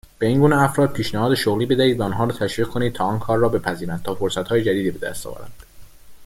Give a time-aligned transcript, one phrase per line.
[0.19, 3.49] به اینگونه افراد پیشنهاد شغلی بدهید و آنها را تشویق کنید تا آن کار را
[3.49, 5.53] بپذیرند تا فرصتهای جدیدی بدست آورند